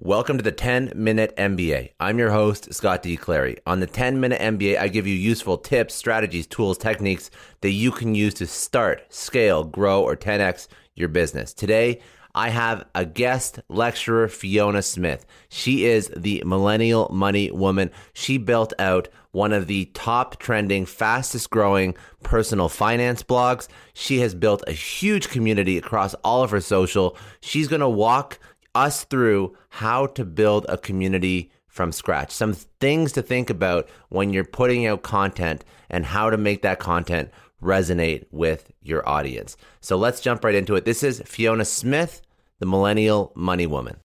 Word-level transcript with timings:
Welcome 0.00 0.36
to 0.36 0.44
the 0.44 0.52
10 0.52 0.92
Minute 0.94 1.34
MBA. 1.36 1.90
I'm 1.98 2.20
your 2.20 2.30
host, 2.30 2.72
Scott 2.72 3.02
D. 3.02 3.16
Clary. 3.16 3.56
On 3.66 3.80
the 3.80 3.86
10 3.88 4.20
Minute 4.20 4.40
MBA, 4.40 4.78
I 4.78 4.86
give 4.86 5.08
you 5.08 5.14
useful 5.16 5.58
tips, 5.58 5.92
strategies, 5.92 6.46
tools, 6.46 6.78
techniques 6.78 7.32
that 7.62 7.72
you 7.72 7.90
can 7.90 8.14
use 8.14 8.32
to 8.34 8.46
start, 8.46 9.12
scale, 9.12 9.64
grow, 9.64 10.00
or 10.00 10.14
10x 10.14 10.68
your 10.94 11.08
business. 11.08 11.52
Today, 11.52 12.00
I 12.32 12.50
have 12.50 12.84
a 12.94 13.04
guest 13.04 13.58
lecturer, 13.68 14.28
Fiona 14.28 14.82
Smith. 14.82 15.26
She 15.48 15.86
is 15.86 16.12
the 16.16 16.44
millennial 16.46 17.08
money 17.12 17.50
woman. 17.50 17.90
She 18.12 18.38
built 18.38 18.72
out 18.78 19.08
one 19.32 19.52
of 19.52 19.66
the 19.66 19.86
top 19.94 20.38
trending, 20.38 20.86
fastest 20.86 21.50
growing 21.50 21.96
personal 22.22 22.68
finance 22.68 23.24
blogs. 23.24 23.66
She 23.94 24.20
has 24.20 24.36
built 24.36 24.62
a 24.68 24.72
huge 24.72 25.28
community 25.28 25.76
across 25.76 26.14
all 26.22 26.44
of 26.44 26.52
her 26.52 26.60
social. 26.60 27.16
She's 27.40 27.66
going 27.66 27.80
to 27.80 27.88
walk 27.88 28.38
us 28.74 29.04
through 29.04 29.56
how 29.68 30.06
to 30.06 30.24
build 30.24 30.66
a 30.68 30.78
community 30.78 31.50
from 31.66 31.92
scratch. 31.92 32.32
Some 32.32 32.54
things 32.54 33.12
to 33.12 33.22
think 33.22 33.50
about 33.50 33.88
when 34.08 34.32
you're 34.32 34.44
putting 34.44 34.86
out 34.86 35.02
content 35.02 35.64
and 35.88 36.04
how 36.04 36.30
to 36.30 36.36
make 36.36 36.62
that 36.62 36.78
content 36.78 37.30
resonate 37.62 38.24
with 38.30 38.72
your 38.82 39.08
audience. 39.08 39.56
So 39.80 39.96
let's 39.96 40.20
jump 40.20 40.44
right 40.44 40.54
into 40.54 40.74
it. 40.74 40.84
This 40.84 41.02
is 41.02 41.22
Fiona 41.24 41.64
Smith, 41.64 42.22
the 42.58 42.66
Millennial 42.66 43.32
Money 43.34 43.66
Woman. 43.66 43.98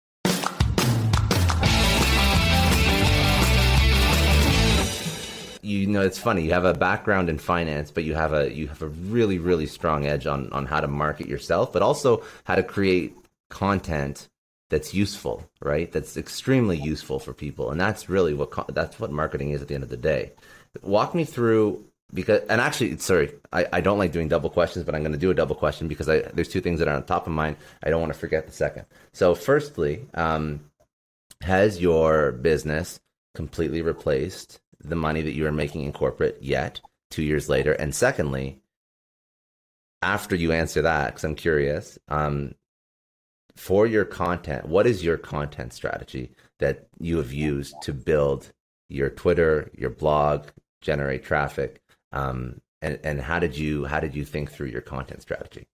You 5.63 5.87
know, 5.87 6.01
it's 6.01 6.19
funny. 6.19 6.43
You 6.43 6.53
have 6.53 6.65
a 6.65 6.75
background 6.75 7.29
in 7.29 7.39
finance, 7.39 7.91
but 7.93 8.03
you 8.03 8.15
have 8.15 8.33
a 8.33 8.53
you 8.53 8.67
have 8.67 8.83
a 8.83 8.89
really 8.89 9.39
really 9.39 9.67
strong 9.67 10.07
edge 10.07 10.27
on 10.27 10.51
on 10.53 10.67
how 10.67 10.81
to 10.81 10.89
market 10.89 11.29
yourself, 11.29 11.73
but 11.73 11.83
also 11.83 12.25
how 12.45 12.57
to 12.57 12.63
create 12.63 13.17
content 13.51 14.29
that's 14.71 14.95
useful, 14.95 15.45
right? 15.61 15.91
That's 15.93 16.17
extremely 16.17 16.79
useful 16.79 17.19
for 17.19 17.35
people, 17.35 17.71
and 17.71 17.81
that's 17.81 18.09
really 18.09 18.33
what 18.33 18.75
that's 18.75 18.99
what 18.99 19.13
marketing 19.13 19.51
is 19.51 19.61
at 19.61 19.69
the 19.69 19.75
end 19.75 19.85
of 19.85 19.91
the 19.91 19.97
day. 19.97 20.33
Walk 20.83 21.15
me 21.15 21.25
through 21.25 21.85
because, 22.15 22.41
and 22.49 22.61
actually, 22.61 22.97
sorry, 22.99 23.33
I, 23.53 23.67
I 23.73 23.81
don't 23.81 23.99
like 23.99 24.13
doing 24.13 24.29
double 24.29 24.49
questions, 24.49 24.85
but 24.85 24.95
I'm 24.95 25.03
going 25.03 25.13
to 25.13 25.19
do 25.19 25.31
a 25.31 25.35
double 25.35 25.55
question 25.55 25.89
because 25.89 26.09
I, 26.09 26.21
there's 26.21 26.49
two 26.49 26.61
things 26.61 26.79
that 26.79 26.89
are 26.89 26.95
on 26.95 27.05
top 27.05 27.27
of 27.27 27.33
mind. 27.33 27.57
I 27.83 27.91
don't 27.91 28.01
want 28.01 28.13
to 28.13 28.19
forget 28.19 28.47
the 28.47 28.53
second. 28.53 28.87
So, 29.13 29.35
firstly, 29.35 30.07
um, 30.15 30.61
has 31.43 31.81
your 31.81 32.33
business 32.33 33.01
completely 33.35 33.83
replaced 33.83 34.61
the 34.83 34.97
money 34.97 35.23
that 35.23 35.35
you 35.35 35.47
are 35.47 35.53
making 35.53 35.83
in 35.83 35.93
corporate 35.93 36.39
yet? 36.41 36.81
Two 37.11 37.25
years 37.25 37.49
later, 37.49 37.73
and 37.73 37.93
secondly, 37.93 38.61
after 40.01 40.37
you 40.37 40.53
answer 40.53 40.83
that, 40.83 41.09
because 41.09 41.25
I'm 41.25 41.35
curious, 41.35 41.99
um, 42.07 42.55
for 43.61 43.87
your 43.87 44.07
content, 44.07 44.67
what 44.67 44.87
is 44.87 45.05
your 45.05 45.19
content 45.19 45.75
strategy 45.75 46.33
that 46.61 46.89
you 46.99 47.19
have 47.19 47.31
used 47.31 47.75
to 47.83 47.93
build 47.93 48.51
your 48.89 49.11
Twitter, 49.11 49.71
your 49.77 49.91
blog, 49.91 50.47
generate 50.81 51.23
traffic? 51.23 51.83
Um, 52.11 52.63
and, 52.81 52.99
and 53.05 53.21
how 53.21 53.39
did 53.39 53.59
you 53.59 53.85
how 53.85 54.01
did 54.01 54.15
you 54.15 54.25
think 54.25 54.51
through 54.51 54.69
your 54.69 54.81
content 54.81 55.21
strategy? 55.21 55.67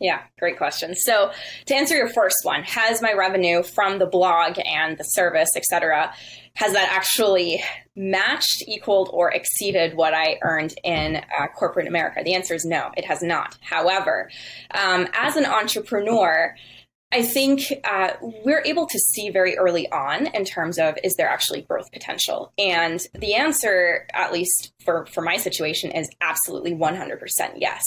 Yeah, 0.00 0.22
great 0.40 0.58
question. 0.58 0.96
So 0.96 1.30
to 1.66 1.74
answer 1.74 1.96
your 1.96 2.08
first 2.08 2.38
one, 2.42 2.64
has 2.64 3.00
my 3.00 3.12
revenue 3.12 3.62
from 3.62 3.98
the 3.98 4.06
blog 4.06 4.58
and 4.64 4.98
the 4.98 5.04
service, 5.04 5.50
et 5.56 5.64
cetera, 5.64 6.12
has 6.54 6.72
that 6.72 6.88
actually 6.92 7.62
matched, 7.96 8.62
equaled, 8.66 9.10
or 9.12 9.32
exceeded 9.32 9.96
what 9.96 10.14
I 10.14 10.38
earned 10.42 10.74
in 10.82 11.16
uh, 11.16 11.46
corporate 11.48 11.86
America? 11.86 12.22
The 12.24 12.34
answer 12.34 12.54
is 12.54 12.64
no, 12.64 12.90
it 12.96 13.04
has 13.04 13.22
not. 13.22 13.56
However, 13.60 14.30
um, 14.72 15.08
as 15.14 15.36
an 15.36 15.46
entrepreneur, 15.46 16.54
I 17.10 17.22
think 17.22 17.72
uh, 17.84 18.10
we're 18.44 18.62
able 18.66 18.86
to 18.86 18.98
see 18.98 19.30
very 19.30 19.56
early 19.56 19.90
on 19.90 20.26
in 20.26 20.44
terms 20.44 20.78
of 20.78 20.98
is 21.02 21.14
there 21.14 21.28
actually 21.28 21.62
growth 21.62 21.90
potential? 21.90 22.52
And 22.58 23.00
the 23.14 23.34
answer, 23.34 24.06
at 24.12 24.30
least 24.30 24.72
for, 24.84 25.06
for 25.06 25.22
my 25.22 25.38
situation, 25.38 25.90
is 25.90 26.10
absolutely 26.20 26.74
100% 26.74 27.18
yes. 27.56 27.82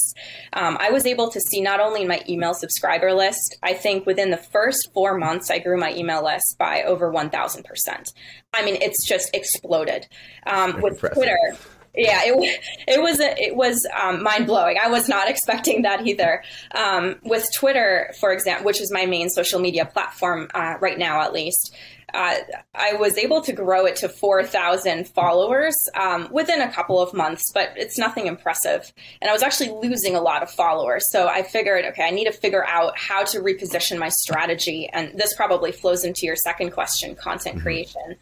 Um, 0.54 0.76
I 0.80 0.90
was 0.90 1.06
able 1.06 1.30
to 1.30 1.40
see 1.40 1.62
not 1.62 1.80
only 1.80 2.02
in 2.02 2.08
my 2.08 2.24
email 2.28 2.56
subscriber 2.56 3.14
list, 3.14 3.58
I 3.62 3.74
think 3.74 4.08
within 4.08 4.32
the 4.32 4.38
first 4.38 4.90
four 4.92 5.16
months, 5.16 5.52
I 5.52 5.60
grew 5.60 5.78
my 5.78 5.94
email 5.94 6.24
list 6.24 6.56
by 6.58 6.82
over 6.82 7.12
1,000%. 7.12 8.14
I 8.56 8.66
mean, 8.66 8.78
it's 8.82 9.08
just 9.08 9.30
exploded. 9.36 10.08
Um, 10.48 10.82
with 10.82 10.94
impressive. 10.94 11.16
Twitter, 11.16 11.58
yeah, 11.96 12.22
it 12.24 12.62
it 12.88 13.02
was 13.02 13.20
a, 13.20 13.36
it 13.38 13.56
was 13.56 13.86
um, 14.02 14.24
mind 14.24 14.48
blowing. 14.48 14.78
I 14.82 14.88
was 14.90 15.10
not 15.10 15.30
expecting 15.30 15.82
that 15.82 16.08
either. 16.08 16.44
Um, 16.74 17.18
with 17.24 17.46
Twitter, 17.54 18.14
for 18.20 18.32
example, 18.32 18.66
which 18.66 18.80
is 18.80 18.92
my 18.92 19.06
main 19.06 19.30
social 19.30 19.60
media 19.60 19.86
platform 19.86 20.50
uh, 20.54 20.76
right 20.80 20.98
now, 20.98 21.22
at 21.22 21.34
least, 21.34 21.76
uh, 22.14 22.36
I 22.74 22.94
was 22.94 23.18
able 23.18 23.42
to 23.42 23.54
grow 23.54 23.86
it 23.86 23.98
to 23.98 24.10
four 24.10 24.44
thousand 24.44 25.10
followers 25.10 25.76
um, 26.00 26.30
within 26.32 26.62
a 26.62 26.72
couple 26.72 27.02
of 27.02 27.14
months, 27.14 27.52
but 27.54 27.74
it's 27.76 27.98
nothing 27.98 28.28
impressive. 28.28 28.92
And 29.22 29.30
I 29.30 29.34
was 29.34 29.44
actually 29.44 29.72
losing 29.72 30.16
a 30.16 30.22
lot 30.22 30.44
of 30.44 30.52
followers, 30.52 31.10
so 31.10 31.28
I 31.28 31.44
figured, 31.44 31.84
okay, 31.86 32.04
I 32.04 32.12
need 32.12 32.26
to 32.26 32.32
figure 32.32 32.66
out 32.66 32.98
how 32.98 33.26
to 33.26 33.40
reposition 33.40 34.00
my 34.00 34.10
strategy. 34.10 34.90
And 34.92 35.18
this 35.20 35.34
probably 35.36 35.74
flows 35.74 36.06
into 36.06 36.26
your 36.26 36.38
second 36.38 36.72
question: 36.72 37.16
content 37.16 37.56
mm-hmm. 37.58 37.64
creation 37.64 38.16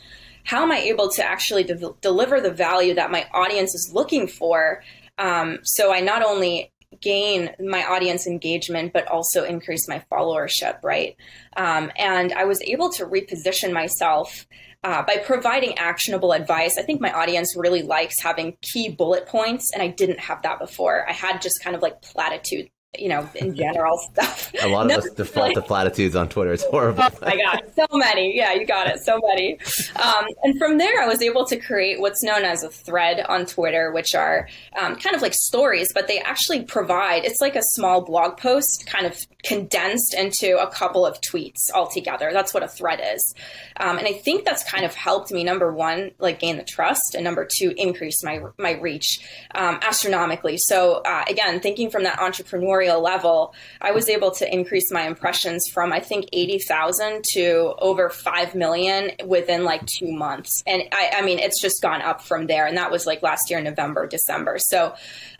how 0.44 0.64
am 0.64 0.72
I 0.72 0.80
able 0.80 1.10
to 1.12 1.24
actually 1.24 1.64
de- 1.64 1.94
deliver 2.02 2.42
the 2.42 2.52
value 2.52 2.94
that 2.96 3.12
my 3.12 3.28
audience 3.34 3.74
is 3.74 3.92
looking 3.94 4.28
for? 4.28 4.84
Um, 5.18 5.60
so 5.64 5.94
I 5.94 6.00
not 6.00 6.24
only 6.24 6.72
gain 7.02 7.52
my 7.60 7.84
audience 7.84 8.26
engagement, 8.26 8.94
but 8.94 9.08
also 9.08 9.44
increase 9.44 9.88
my 9.88 10.04
followership, 10.12 10.84
right? 10.84 11.16
Um, 11.56 11.92
and 11.96 12.34
I 12.34 12.46
was 12.46 12.62
able 12.64 12.90
to 12.94 13.06
reposition 13.06 13.72
myself 13.72 14.48
uh, 14.84 15.04
by 15.04 15.18
providing 15.18 15.78
actionable 15.78 16.32
advice. 16.32 16.78
I 16.78 16.84
think 16.84 17.02
my 17.02 17.12
audience 17.12 17.56
really 17.56 17.84
likes 17.84 18.22
having 18.22 18.58
key 18.62 18.90
bullet 18.90 19.28
points, 19.28 19.72
and 19.74 19.84
I 19.84 19.88
didn't 19.88 20.20
have 20.20 20.42
that 20.44 20.60
before. 20.60 21.08
I 21.08 21.14
had 21.14 21.42
just 21.42 21.62
kind 21.64 21.76
of 21.76 21.82
like 21.82 22.02
platitude 22.02 22.70
you 22.98 23.08
know, 23.08 23.30
in 23.36 23.56
general 23.56 23.98
stuff. 24.12 24.52
A 24.62 24.68
lot 24.68 24.90
of 24.90 24.98
us 24.98 25.10
default 25.12 25.54
to 25.54 25.62
platitudes 25.62 26.16
on 26.16 26.28
Twitter. 26.28 26.54
It's 26.54 26.64
horrible. 26.66 27.04
Oh 27.04 27.18
my 27.22 27.38
God. 27.38 27.62
So 27.76 27.86
many. 27.94 28.36
Yeah, 28.36 28.54
you 28.54 28.66
got 28.66 28.88
it. 28.88 29.00
So 29.02 29.20
many. 29.28 29.60
Um, 29.96 30.26
and 30.44 30.58
from 30.58 30.80
there, 30.80 31.02
I 31.02 31.08
was 31.08 31.22
able 31.22 31.46
to 31.46 31.58
create 31.58 32.00
what's 32.00 32.24
known 32.24 32.44
as 32.44 32.64
a 32.64 32.70
thread 32.70 33.24
on 33.30 33.46
Twitter, 33.46 33.92
which 33.92 34.16
are 34.16 34.48
um, 34.80 34.96
kind 34.96 35.16
of 35.16 35.22
like 35.22 35.34
stories, 35.36 35.90
but 35.94 36.08
they 36.08 36.20
actually 36.20 36.64
provide, 36.64 37.26
it's 37.26 37.42
like 37.42 37.56
a 37.56 37.62
small 37.62 38.02
blog 38.02 38.38
post 38.38 38.86
kind 38.88 39.06
of 39.06 39.16
condensed 39.44 40.16
into 40.16 40.58
a 40.58 40.68
couple 40.68 41.06
of 41.06 41.22
tweets 41.22 41.72
altogether. 41.74 42.32
That's 42.34 42.54
what 42.54 42.64
a 42.64 42.68
thread 42.68 43.02
is. 43.14 43.36
Um, 43.78 44.00
and 44.00 44.08
I 44.08 44.14
think 44.14 44.46
that's 44.46 44.64
kind 44.64 44.84
of 44.84 44.96
helped 44.96 45.32
me, 45.32 45.44
number 45.44 45.72
one, 45.72 46.12
like 46.18 46.40
gain 46.40 46.58
the 46.58 46.64
trust, 46.64 47.14
and 47.14 47.24
number 47.24 47.48
two, 47.50 47.74
increase 47.78 48.24
my, 48.24 48.42
my 48.58 48.72
reach 48.74 49.20
um, 49.54 49.80
astronomically. 49.82 50.58
So 50.58 51.02
uh, 51.06 51.24
again, 51.28 51.60
thinking 51.60 51.92
from 51.92 52.04
that 52.04 52.20
entrepreneur 52.20 52.79
level, 52.88 53.54
I 53.82 53.92
was 53.92 54.10
able 54.10 54.32
to 54.32 54.54
increase 54.54 54.92
my 54.92 55.06
impressions 55.06 55.66
from 55.74 55.92
I 55.92 56.00
think 56.00 56.26
80,000 56.32 57.24
to 57.34 57.76
over 57.80 58.10
5 58.10 58.56
million 58.56 59.12
within 59.26 59.64
like 59.66 59.86
2 59.86 60.12
months. 60.12 60.64
And 60.66 60.84
I, 60.92 61.12
I 61.18 61.22
mean 61.22 61.40
it's 61.40 61.62
just 61.62 61.81
gone 61.81 62.02
up 62.02 62.22
from 62.22 62.48
there 62.48 62.66
and 62.66 62.78
that 62.78 62.92
was 62.92 63.06
like 63.06 63.22
last 63.22 63.50
year 63.50 63.62
November, 63.62 64.08
December. 64.08 64.58
So 64.60 64.94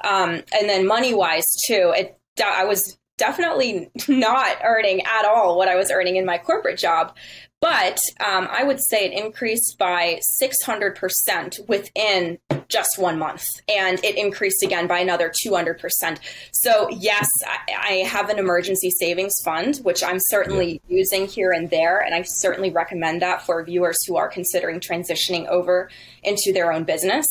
um, 0.03 0.41
and 0.51 0.68
then 0.69 0.86
money 0.86 1.13
wise 1.13 1.45
too, 1.65 1.94
it 1.95 2.19
I 2.44 2.65
was 2.65 2.97
definitely 3.18 3.92
not 4.07 4.57
earning 4.63 5.01
at 5.01 5.25
all 5.25 5.57
what 5.57 5.68
I 5.68 5.75
was 5.75 5.92
earning 5.92 6.15
in 6.15 6.25
my 6.25 6.38
corporate 6.38 6.80
job. 6.80 7.15
But 7.61 8.00
um, 8.25 8.47
I 8.50 8.63
would 8.63 8.79
say 8.81 9.06
it 9.06 9.13
increased 9.13 9.77
by 9.77 10.21
600% 10.41 11.67
within 11.67 12.39
just 12.69 12.97
one 12.97 13.19
month. 13.19 13.50
And 13.67 14.01
it 14.03 14.15
increased 14.15 14.63
again 14.63 14.88
by 14.88 15.00
another 15.00 15.29
200%. 15.29 16.19
So, 16.53 16.89
yes, 16.89 17.27
I, 17.45 17.73
I 17.77 17.91
have 18.07 18.29
an 18.29 18.39
emergency 18.39 18.91
savings 18.91 19.33
fund, 19.44 19.77
which 19.83 20.03
I'm 20.03 20.19
certainly 20.19 20.81
yeah. 20.88 20.97
using 20.97 21.27
here 21.27 21.51
and 21.51 21.69
there. 21.69 22.00
And 22.00 22.15
I 22.15 22.21
certainly 22.21 22.71
recommend 22.71 23.21
that 23.21 23.45
for 23.45 23.63
viewers 23.63 23.97
who 24.07 24.15
are 24.15 24.29
considering 24.29 24.79
transitioning 24.79 25.47
over 25.47 25.89
into 26.23 26.53
their 26.53 26.71
own 26.71 26.85
business. 26.85 27.25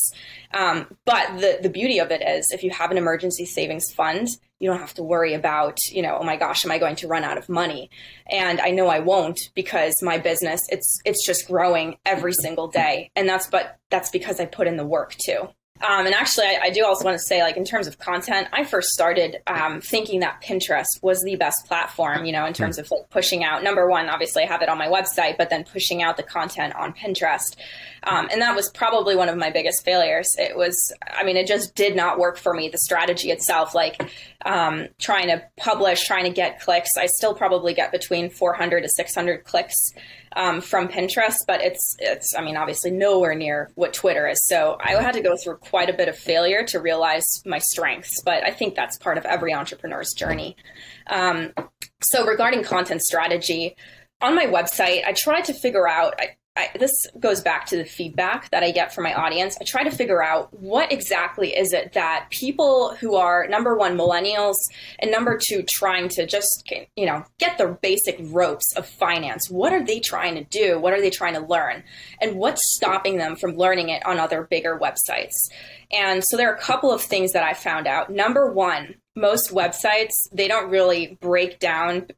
Um, 0.53 0.95
but 1.05 1.39
the, 1.39 1.59
the 1.63 1.71
beauty 1.71 2.01
of 2.01 2.11
it 2.11 2.21
is 2.21 2.47
if 2.53 2.63
you 2.63 2.71
have 2.71 2.91
an 2.91 2.99
emergency 2.99 3.47
savings 3.47 3.93
fund, 3.93 4.29
you 4.59 4.69
don't 4.69 4.81
have 4.81 4.95
to 4.95 5.03
worry 5.03 5.35
about, 5.35 5.79
you 5.91 6.03
know, 6.03 6.19
oh 6.21 6.25
my 6.25 6.37
gosh, 6.37 6.65
am 6.65 6.71
I 6.71 6.79
going 6.79 6.97
to 6.97 7.09
run 7.09 7.25
out 7.25 7.39
of 7.39 7.49
money? 7.49 7.91
And 8.27 8.61
I 8.61 8.71
know 8.71 8.89
I 8.89 8.99
won't 8.99 9.39
because 9.55 9.95
my 10.03 10.19
business, 10.19 10.61
it's 10.69 10.99
it's 11.05 11.25
just 11.25 11.47
growing 11.47 11.97
every 12.05 12.33
single 12.33 12.69
day. 12.69 13.11
And 13.15 13.29
that's 13.29 13.47
but 13.47 13.79
that's 13.91 14.11
because 14.11 14.41
I 14.41 14.47
put 14.47 14.67
in 14.67 14.77
the 14.77 14.87
work 14.87 15.15
too. 15.25 15.49
Um, 15.87 16.07
and 16.07 16.15
actually, 16.15 16.47
I, 16.47 16.59
I, 16.65 16.71
do 16.71 16.85
also 16.85 17.05
want 17.05 17.17
to 17.17 17.25
say, 17.25 17.43
like 17.43 17.57
in 17.57 17.65
terms 17.65 17.87
of 17.87 17.99
content, 17.99 18.49
I 18.53 18.65
first 18.65 18.89
started 18.89 19.39
um, 19.47 19.81
thinking 19.81 20.21
that 20.21 20.43
Pinterest 20.43 20.87
was 21.03 21.23
the 21.23 21.37
best 21.37 21.67
platform. 21.67 22.25
You 22.25 22.33
know, 22.33 22.47
in 22.47 22.53
terms 22.53 22.79
of 22.79 22.91
like 22.91 23.09
pushing 23.11 23.45
out. 23.45 23.63
Number 23.63 23.89
one, 23.89 24.09
obviously, 24.09 24.43
I 24.43 24.47
have 24.47 24.63
it 24.63 24.69
on 24.69 24.79
my 24.79 24.89
website, 24.89 25.37
but 25.37 25.51
then 25.51 25.65
pushing 25.65 26.03
out 26.03 26.17
the 26.17 26.23
content 26.23 26.75
on 26.75 26.93
Pinterest, 26.93 27.57
um, 28.05 28.29
and 28.33 28.41
that 28.43 28.57
was 28.57 28.71
probably 28.71 29.15
one 29.15 29.29
of 29.29 29.37
my 29.37 29.51
biggest 29.51 29.85
failures. 29.85 30.35
It 30.39 30.57
was, 30.57 30.93
I 31.17 31.25
mean, 31.25 31.37
it 31.37 31.47
just 31.47 31.75
did 31.75 31.95
not 31.95 32.19
work 32.19 32.39
for 32.39 32.55
me. 32.55 32.69
The 32.69 32.79
strategy 32.79 33.31
itself, 33.31 33.75
like 33.75 34.11
um, 34.45 34.89
trying 34.99 35.29
to 35.29 35.43
publish, 35.57 36.05
trying 36.05 36.25
to 36.25 36.31
get 36.31 36.61
clicks, 36.61 36.91
I 36.97 37.07
still 37.07 37.35
probably 37.35 37.75
get 37.75 37.93
between 37.93 38.31
400 38.31 38.83
to 38.83 38.89
600 38.89 39.45
clicks 39.45 39.93
um, 40.37 40.61
from 40.61 40.89
Pinterest, 40.89 41.39
but 41.47 41.61
it's 41.61 41.97
it's 41.99 42.35
I 42.37 42.43
mean 42.43 42.57
obviously 42.57 42.91
nowhere 42.91 43.35
near 43.35 43.71
what 43.75 43.93
Twitter 43.93 44.29
is. 44.29 44.47
So 44.47 44.77
I 44.81 44.93
had 45.03 45.15
to 45.15 45.21
go 45.21 45.37
through 45.37 45.57
quite 45.69 45.91
a 45.91 45.93
bit 45.93 46.09
of 46.09 46.17
failure 46.17 46.65
to 46.65 46.81
realize 46.81 47.25
my 47.45 47.59
strengths. 47.59 48.23
But 48.23 48.45
I 48.45 48.51
think 48.51 48.75
that's 48.75 48.97
part 48.99 49.19
of 49.19 49.25
every 49.25 49.53
entrepreneur's 49.53 50.13
journey. 50.17 50.57
Um, 51.09 51.53
so 52.03 52.27
regarding 52.27 52.63
content 52.65 53.03
strategy. 53.03 53.77
On 54.21 54.35
my 54.35 54.47
website, 54.47 55.05
I 55.05 55.13
tried 55.13 55.45
to 55.45 55.55
figure 55.55 55.87
out. 55.87 56.15
I, 56.19 56.38
I, 56.59 56.77
this 56.77 56.91
goes 57.21 57.41
back 57.41 57.67
to 57.67 57.77
the 57.77 57.85
feedback 57.85 58.51
that 58.51 58.65
I 58.65 58.73
get 58.73 58.93
from 58.93 59.05
my 59.05 59.15
audience. 59.15 59.57
I 59.61 59.65
try 59.65 59.85
to 59.85 59.91
figure 59.93 60.23
out 60.23 60.53
what 60.53 60.91
exactly 60.91 61.57
is 61.57 61.73
it 61.73 61.93
that 61.93 62.27
people 62.31 62.97
who 62.97 63.15
are 63.15 63.47
number 63.47 63.77
one 63.77 63.97
millennials 63.97 64.57
and 64.99 65.13
number 65.13 65.39
two 65.41 65.63
trying 65.63 66.09
to 66.11 66.27
just 66.27 66.69
you 66.97 67.07
know 67.07 67.25
get 67.39 67.59
the 67.59 67.79
basic 67.81 68.19
ropes 68.21 68.77
of 68.77 68.87
finance. 68.87 69.49
What 69.49 69.73
are 69.73 69.85
they 69.85 70.01
trying 70.01 70.35
to 70.35 70.45
do? 70.45 70.81
What 70.81 70.93
are 70.93 71.01
they 71.01 71.11
trying 71.11 71.35
to 71.35 71.47
learn? 71.47 71.85
And 72.21 72.37
what's 72.37 72.75
stopping 72.75 73.19
them 73.19 73.37
from 73.37 73.57
learning 73.57 73.91
it 73.91 74.05
on 74.05 74.19
other 74.19 74.43
bigger 74.43 74.77
websites? 74.79 75.35
And 75.93 76.25
so 76.27 76.37
there 76.37 76.51
are 76.51 76.57
a 76.57 76.61
couple 76.61 76.91
of 76.91 77.03
things 77.03 77.33
that 77.33 77.45
I 77.45 77.55
found 77.55 77.87
out. 77.87 78.11
Number 78.11 78.53
one, 78.53 78.97
most 79.15 79.51
websites 79.51 80.13
they 80.33 80.49
don't 80.49 80.71
really 80.71 81.19
break 81.21 81.61
down 81.61 82.09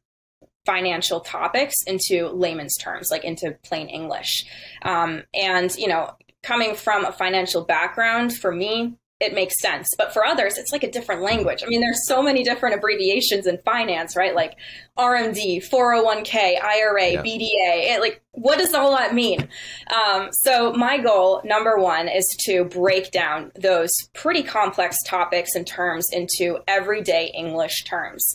financial 0.66 1.20
topics 1.20 1.76
into 1.86 2.28
layman's 2.28 2.76
terms, 2.76 3.08
like 3.10 3.24
into 3.24 3.56
plain 3.62 3.88
English. 3.88 4.44
Um, 4.82 5.22
and, 5.34 5.74
you 5.76 5.88
know, 5.88 6.14
coming 6.42 6.74
from 6.74 7.04
a 7.04 7.12
financial 7.12 7.64
background, 7.64 8.36
for 8.36 8.52
me, 8.52 8.96
it 9.20 9.34
makes 9.34 9.60
sense. 9.60 9.88
But 9.98 10.14
for 10.14 10.24
others, 10.24 10.56
it's 10.56 10.72
like 10.72 10.82
a 10.82 10.90
different 10.90 11.20
language. 11.20 11.62
I 11.62 11.66
mean, 11.66 11.82
there's 11.82 12.06
so 12.06 12.22
many 12.22 12.42
different 12.42 12.74
abbreviations 12.74 13.46
in 13.46 13.58
finance, 13.58 14.16
right? 14.16 14.34
Like 14.34 14.56
RMD, 14.98 15.62
401k, 15.68 16.62
IRA, 16.62 17.10
yeah. 17.10 17.22
BDA. 17.22 17.94
It, 17.94 18.00
like, 18.00 18.22
what 18.32 18.58
does 18.58 18.72
all 18.72 18.96
that 18.96 19.14
mean? 19.14 19.48
Um, 19.94 20.30
so, 20.32 20.72
my 20.72 20.96
goal, 20.96 21.42
number 21.44 21.76
one, 21.76 22.08
is 22.08 22.24
to 22.46 22.64
break 22.64 23.10
down 23.10 23.52
those 23.54 23.90
pretty 24.14 24.42
complex 24.42 24.96
topics 25.06 25.54
and 25.54 25.66
terms 25.66 26.06
into 26.12 26.58
everyday 26.66 27.30
English 27.34 27.84
terms. 27.84 28.34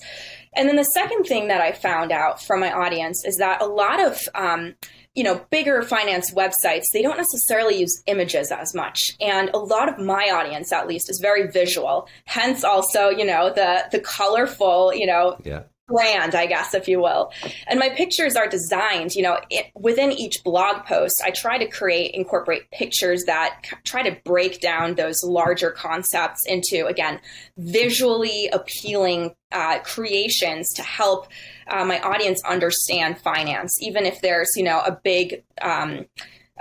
And 0.56 0.68
then 0.68 0.76
the 0.76 0.84
second 0.84 1.24
thing 1.26 1.48
that 1.48 1.62
I 1.62 1.72
found 1.72 2.12
out 2.12 2.42
from 2.42 2.60
my 2.60 2.72
audience 2.72 3.24
is 3.26 3.38
that 3.38 3.62
a 3.62 3.66
lot 3.66 4.00
of 4.00 4.20
um, 4.36 4.76
you 5.14 5.24
know 5.24 5.46
bigger 5.50 5.82
finance 5.82 6.34
websites 6.34 6.84
they 6.94 7.02
don't 7.02 7.18
necessarily 7.18 7.78
use 7.78 8.04
images 8.08 8.52
as 8.52 8.74
much. 8.74 9.16
And 9.20 9.50
a 9.54 9.58
lot 9.58 9.90
of 9.90 9.98
my 9.98 10.30
audience 10.30 10.72
at 10.72 10.88
least 10.88 11.10
is 11.10 11.20
very 11.22 11.48
visual. 11.48 12.08
Hence 12.26 12.64
also 12.64 13.10
you 13.10 13.26
know 13.26 13.52
the 13.54 13.86
the 13.92 14.00
colorful 14.00 14.94
you 14.94 15.06
know 15.06 15.38
yeah 15.44 15.64
brand, 15.88 16.34
I 16.34 16.46
guess, 16.48 16.74
if 16.74 16.88
you 16.88 17.00
will. 17.00 17.32
And 17.68 17.80
my 17.80 17.90
pictures 17.90 18.36
are 18.36 18.48
designed, 18.48 19.14
you 19.14 19.22
know, 19.22 19.40
it, 19.50 19.68
within 19.76 20.12
each 20.12 20.44
blog 20.44 20.86
post, 20.86 21.22
I 21.24 21.32
try 21.32 21.58
to 21.58 21.68
create, 21.68 22.16
incorporate 22.16 22.70
pictures 22.72 23.24
that 23.26 23.60
c- 23.64 23.76
try 23.84 24.02
to 24.10 24.18
break 24.24 24.62
down 24.62 24.96
those 24.96 25.24
larger 25.24 25.72
concepts 25.72 26.46
into, 26.48 26.88
again, 26.88 27.20
visually 27.58 28.50
appealing 28.52 29.36
uh, 29.52 29.80
creations 29.80 30.74
to 30.74 30.82
help 30.82 31.28
uh, 31.68 31.86
my 31.86 32.00
audience 32.02 32.42
understand 32.46 33.20
finance, 33.20 33.82
even 33.82 34.06
if 34.06 34.22
there's, 34.22 34.50
you 34.56 34.64
know, 34.64 34.80
a 34.80 34.92
big, 34.92 35.44
um, 35.62 36.06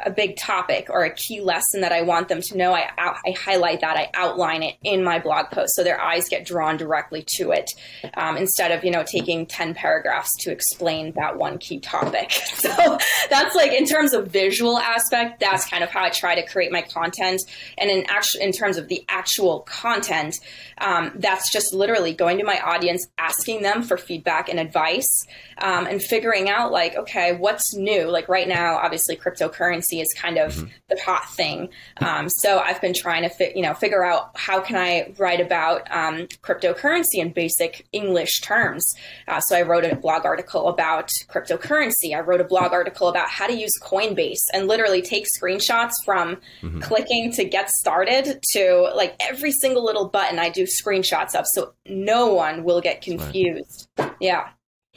a 0.02 0.10
big 0.10 0.36
topic 0.36 0.88
or 0.90 1.04
a 1.04 1.14
key 1.14 1.40
lesson 1.40 1.82
that 1.82 1.92
I 1.92 2.02
want 2.02 2.26
them 2.26 2.40
to 2.42 2.58
know, 2.58 2.74
I, 2.74 2.90
I 2.98 3.30
highlight 3.30 3.80
that, 3.82 3.96
I 3.96 4.10
outline 4.14 4.64
it 4.64 4.74
in 4.82 5.04
my 5.04 5.20
blog 5.20 5.50
post 5.52 5.76
so 5.76 5.84
their 5.84 6.00
eyes 6.00 6.28
get 6.28 6.44
drawn 6.44 6.76
directly 6.76 7.24
to 7.36 7.52
it 7.52 7.70
um, 8.14 8.36
instead 8.36 8.72
of, 8.72 8.84
you 8.84 8.90
know, 8.90 9.04
taking 9.04 9.46
10 9.46 9.74
paragraphs 9.74 10.30
to 10.40 10.50
explain 10.50 11.12
that 11.14 11.38
one 11.38 11.58
key 11.58 11.78
topic. 11.78 12.32
So 12.64 12.98
that's 13.28 13.54
like 13.54 13.72
in 13.72 13.84
terms 13.84 14.14
of 14.14 14.28
visual 14.28 14.78
aspect, 14.78 15.40
that's 15.40 15.68
kind 15.68 15.84
of 15.84 15.90
how 15.90 16.02
I 16.02 16.08
try 16.08 16.34
to 16.34 16.46
create 16.46 16.72
my 16.72 16.80
content. 16.80 17.42
And 17.76 17.90
in 17.90 18.06
actual, 18.08 18.40
in 18.40 18.52
terms 18.52 18.78
of 18.78 18.88
the 18.88 19.04
actual 19.06 19.60
content, 19.60 20.36
um, 20.78 21.12
that's 21.16 21.52
just 21.52 21.74
literally 21.74 22.14
going 22.14 22.38
to 22.38 22.44
my 22.44 22.58
audience, 22.60 23.06
asking 23.18 23.62
them 23.62 23.82
for 23.82 23.98
feedback 23.98 24.48
and 24.48 24.58
advice 24.58 25.26
um, 25.58 25.86
and 25.86 26.02
figuring 26.02 26.48
out 26.48 26.72
like, 26.72 26.96
okay, 26.96 27.36
what's 27.36 27.74
new? 27.74 28.06
Like 28.10 28.30
right 28.30 28.48
now, 28.48 28.76
obviously 28.76 29.14
cryptocurrency 29.16 29.83
currency 29.84 30.00
is 30.00 30.12
kind 30.16 30.38
of 30.38 30.54
mm-hmm. 30.54 30.66
the 30.88 31.00
hot 31.04 31.28
thing. 31.30 31.68
Um, 31.98 32.28
so 32.28 32.58
I've 32.58 32.80
been 32.80 32.94
trying 32.94 33.22
to 33.22 33.28
fi- 33.28 33.52
you 33.54 33.62
know 33.62 33.74
figure 33.74 34.04
out 34.04 34.30
how 34.34 34.60
can 34.60 34.76
I 34.76 35.12
write 35.18 35.40
about 35.40 35.90
um, 35.90 36.26
cryptocurrency 36.42 37.16
in 37.16 37.32
basic 37.32 37.86
English 37.92 38.40
terms. 38.40 38.84
Uh, 39.28 39.40
so 39.40 39.56
I 39.56 39.62
wrote 39.62 39.84
a 39.84 39.96
blog 39.96 40.24
article 40.24 40.68
about 40.68 41.10
cryptocurrency. 41.28 42.14
I 42.14 42.20
wrote 42.20 42.40
a 42.40 42.44
blog 42.44 42.72
article 42.72 43.08
about 43.08 43.28
how 43.28 43.46
to 43.46 43.54
use 43.54 43.72
Coinbase 43.82 44.44
and 44.52 44.66
literally 44.66 45.02
take 45.02 45.26
screenshots 45.38 45.92
from 46.04 46.36
mm-hmm. 46.62 46.80
clicking 46.80 47.32
to 47.32 47.44
get 47.44 47.68
started 47.70 48.40
to 48.52 48.90
like 48.94 49.16
every 49.20 49.52
single 49.52 49.84
little 49.84 50.08
button 50.08 50.38
I 50.38 50.50
do 50.50 50.64
screenshots 50.64 51.34
of, 51.34 51.44
so 51.52 51.72
no 51.86 52.32
one 52.32 52.64
will 52.64 52.80
get 52.80 53.02
confused. 53.02 53.88
Yeah. 54.20 54.48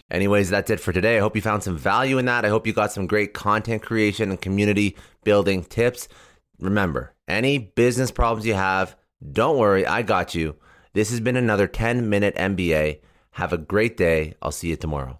Anyways, 0.10 0.50
that's 0.50 0.70
it 0.70 0.80
for 0.80 0.94
today. 0.94 1.18
I 1.18 1.22
hope 1.22 1.36
you 1.36 1.42
found 1.42 1.64
some 1.64 1.78
value 1.78 2.18
in 2.18 2.26
that. 2.26 2.46
I 2.46 2.50
hope 2.50 2.66
you 2.66 2.74
got 2.74 2.92
some 2.92 3.08
great 3.08 3.34
content 3.34 3.82
creation 3.82 4.30
and 4.30 4.42
community 4.42 4.96
building 5.24 5.64
tips. 5.64 6.08
Remember, 6.60 7.14
any 7.28 7.58
business 7.58 8.10
problems 8.10 8.46
you 8.46 8.54
have, 8.54 8.96
don't 9.32 9.58
worry, 9.58 9.86
I 9.86 10.04
got 10.04 10.34
you. 10.34 10.56
This 10.94 11.10
has 11.12 11.20
been 11.20 11.36
another 11.36 11.68
10 11.68 12.10
minute 12.10 12.36
MBA. 12.36 13.02
Have 13.32 13.54
a 13.54 13.58
great 13.58 13.98
day. 13.98 14.34
I'll 14.42 14.52
see 14.52 14.70
you 14.70 14.78
tomorrow. 14.78 15.20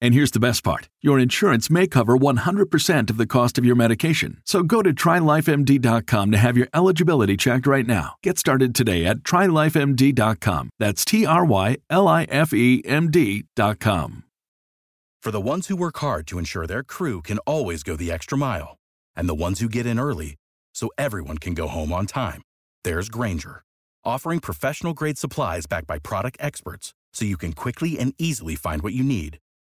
And 0.00 0.14
here's 0.14 0.30
the 0.30 0.40
best 0.40 0.64
part 0.64 0.88
your 1.00 1.18
insurance 1.18 1.70
may 1.70 1.86
cover 1.86 2.16
100% 2.16 3.10
of 3.10 3.16
the 3.16 3.26
cost 3.26 3.58
of 3.58 3.64
your 3.64 3.76
medication. 3.76 4.40
So 4.44 4.62
go 4.62 4.82
to 4.82 4.92
trylifemd.com 4.92 6.30
to 6.30 6.38
have 6.38 6.56
your 6.56 6.68
eligibility 6.72 7.36
checked 7.36 7.66
right 7.66 7.86
now. 7.86 8.14
Get 8.22 8.38
started 8.38 8.74
today 8.74 9.04
at 9.06 9.18
trylifemd.com. 9.18 10.70
That's 10.78 11.04
T 11.04 11.26
R 11.26 11.44
Y 11.44 11.76
L 11.90 12.08
I 12.08 12.24
F 12.24 12.52
E 12.52 12.82
M 12.84 13.10
D.com. 13.10 14.24
For 15.22 15.30
the 15.30 15.40
ones 15.40 15.66
who 15.66 15.76
work 15.76 15.98
hard 15.98 16.26
to 16.28 16.38
ensure 16.38 16.66
their 16.66 16.82
crew 16.82 17.20
can 17.20 17.38
always 17.40 17.82
go 17.82 17.94
the 17.94 18.10
extra 18.10 18.38
mile, 18.38 18.78
and 19.14 19.28
the 19.28 19.34
ones 19.34 19.60
who 19.60 19.68
get 19.68 19.84
in 19.84 20.00
early 20.00 20.36
so 20.72 20.88
everyone 20.96 21.36
can 21.36 21.52
go 21.52 21.68
home 21.68 21.92
on 21.92 22.06
time, 22.06 22.40
there's 22.84 23.10
Grainger, 23.10 23.62
offering 24.02 24.40
professional 24.40 24.94
grade 24.94 25.18
supplies 25.18 25.66
backed 25.66 25.86
by 25.86 25.98
product 25.98 26.38
experts 26.40 26.94
so 27.12 27.26
you 27.26 27.36
can 27.36 27.52
quickly 27.52 27.98
and 27.98 28.14
easily 28.16 28.54
find 28.54 28.80
what 28.80 28.94
you 28.94 29.04
need. 29.04 29.38